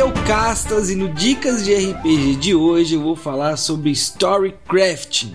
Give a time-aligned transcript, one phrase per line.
[0.00, 5.34] é o Castas e no Dicas de RPG de hoje eu vou falar sobre Storycrafting.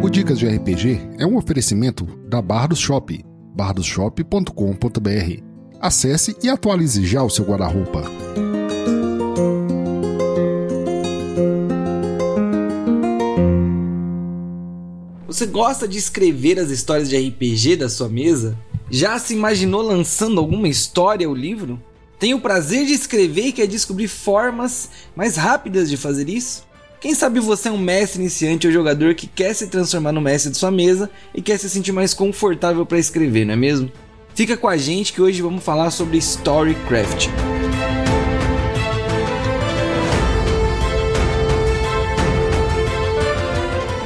[0.00, 5.42] O Dicas de RPG é um oferecimento da Barra do Shop, barradoshop.com.br.
[5.80, 8.04] Acesse e atualize já o seu guarda-roupa.
[15.26, 18.56] Você gosta de escrever as histórias de RPG da sua mesa?
[18.88, 21.82] Já se imaginou lançando alguma história ou livro?
[22.20, 26.64] Tem o prazer de escrever e quer descobrir formas mais rápidas de fazer isso?
[27.00, 30.52] Quem sabe você é um mestre iniciante ou jogador que quer se transformar no mestre
[30.52, 33.90] de sua mesa e quer se sentir mais confortável para escrever, não é mesmo?
[34.36, 37.26] Fica com a gente que hoje vamos falar sobre Storycraft.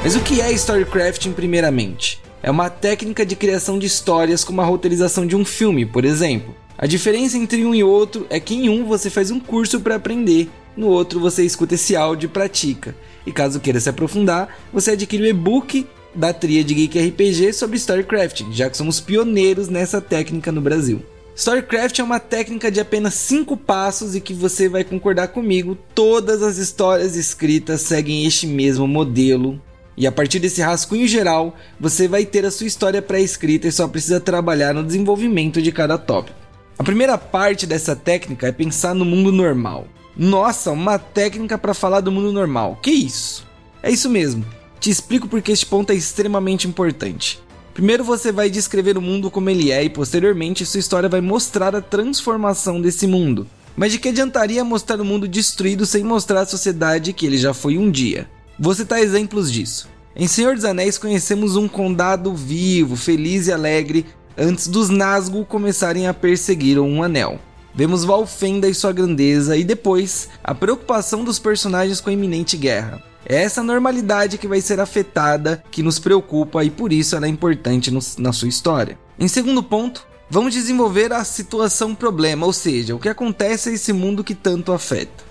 [0.03, 2.19] Mas o que é Storycrafting primeiramente?
[2.43, 6.55] É uma técnica de criação de histórias como a roteirização de um filme, por exemplo.
[6.75, 9.95] A diferença entre um e outro é que em um você faz um curso para
[9.95, 12.95] aprender, no outro você escuta esse áudio e pratica.
[13.27, 18.51] E caso queira se aprofundar, você adquire o e-book da Tríade Geek RPG sobre Storycrafting,
[18.51, 21.03] já que somos pioneiros nessa técnica no Brasil.
[21.35, 26.41] Storycraft é uma técnica de apenas 5 passos e que você vai concordar comigo, todas
[26.41, 29.61] as histórias escritas seguem este mesmo modelo
[30.01, 33.87] e a partir desse rascunho geral, você vai ter a sua história pré-escrita e só
[33.87, 36.35] precisa trabalhar no desenvolvimento de cada tópico.
[36.75, 39.85] A primeira parte dessa técnica é pensar no mundo normal.
[40.17, 42.79] Nossa, uma técnica para falar do mundo normal.
[42.81, 43.45] Que isso?
[43.83, 44.43] É isso mesmo.
[44.79, 47.39] Te explico porque este ponto é extremamente importante.
[47.71, 51.75] Primeiro você vai descrever o mundo como ele é e posteriormente sua história vai mostrar
[51.75, 53.45] a transformação desse mundo.
[53.75, 57.53] Mas de que adiantaria mostrar o mundo destruído sem mostrar a sociedade que ele já
[57.53, 58.27] foi um dia?
[58.63, 59.89] Vou citar exemplos disso.
[60.15, 64.05] Em Senhor dos Anéis conhecemos um condado vivo, feliz e alegre
[64.37, 67.39] antes dos Nazgûl começarem a perseguir um anel.
[67.73, 73.01] Vemos Valfenda e sua grandeza e depois a preocupação dos personagens com a iminente guerra.
[73.25, 77.29] É essa normalidade que vai ser afetada que nos preocupa e por isso ela é
[77.29, 78.99] importante no, na sua história.
[79.17, 83.93] Em segundo ponto, vamos desenvolver a situação problema, ou seja, o que acontece a esse
[83.93, 85.23] mundo que tanto afeta.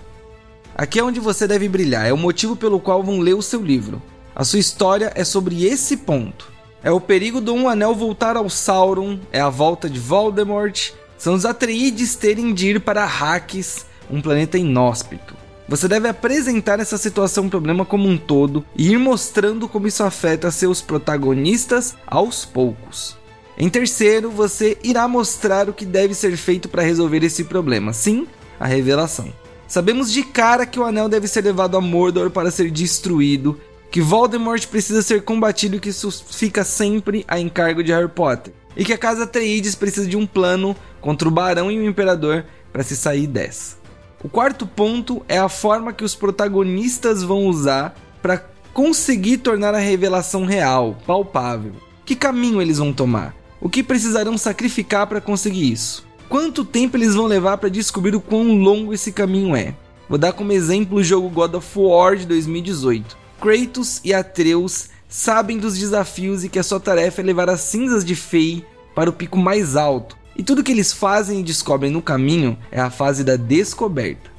[0.73, 3.61] Aqui é onde você deve brilhar, é o motivo pelo qual vão ler o seu
[3.61, 4.01] livro.
[4.35, 6.51] A sua história é sobre esse ponto.
[6.83, 11.35] É o perigo do Um Anel voltar ao Sauron, é a volta de Voldemort, são
[11.35, 15.35] os Atreides terem de ir para Arrakis, um planeta inóspito.
[15.67, 20.49] Você deve apresentar essa situação problema como um todo e ir mostrando como isso afeta
[20.49, 23.15] seus protagonistas aos poucos.
[23.57, 28.27] Em terceiro, você irá mostrar o que deve ser feito para resolver esse problema, sim,
[28.59, 29.31] a revelação.
[29.67, 33.57] Sabemos de cara que o anel deve ser levado a Mordor para ser destruído,
[33.91, 38.53] que Voldemort precisa ser combatido e que isso fica sempre a encargo de Harry Potter,
[38.75, 42.45] e que a casa Atreides precisa de um plano contra o Barão e o Imperador
[42.71, 43.77] para se sair dessa.
[44.23, 48.43] O quarto ponto é a forma que os protagonistas vão usar para
[48.73, 51.73] conseguir tornar a revelação real, palpável.
[52.05, 53.35] Que caminho eles vão tomar?
[53.59, 56.09] O que precisarão sacrificar para conseguir isso?
[56.31, 59.75] quanto tempo eles vão levar para descobrir o quão longo esse caminho é.
[60.07, 63.17] Vou dar como exemplo o jogo God of War de 2018.
[63.41, 68.05] Kratos e Atreus sabem dos desafios e que a sua tarefa é levar as cinzas
[68.05, 68.63] de Fei
[68.93, 70.15] para o pico mais alto.
[70.37, 74.29] E tudo que eles fazem e descobrem no caminho é a fase da descoberta.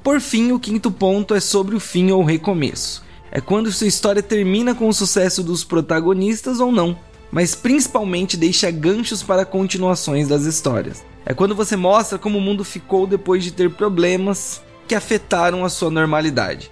[0.00, 3.04] Por fim, o quinto ponto é sobre o fim ou recomeço.
[3.32, 6.96] É quando sua história termina com o sucesso dos protagonistas ou não,
[7.32, 11.04] mas principalmente deixa ganchos para continuações das histórias.
[11.26, 15.68] É quando você mostra como o mundo ficou depois de ter problemas que afetaram a
[15.68, 16.70] sua normalidade.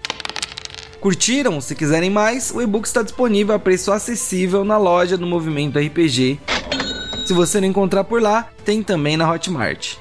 [1.01, 1.61] Curtiram?
[1.61, 6.41] Se quiserem mais, o e-book está disponível a preço acessível na loja do Movimento RPG.
[7.25, 9.97] Se você não encontrar por lá, tem também na Hotmart.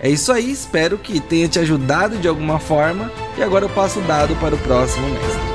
[0.00, 4.00] É isso aí, espero que tenha te ajudado de alguma forma e agora eu passo
[4.00, 5.51] o dado para o próximo mestre.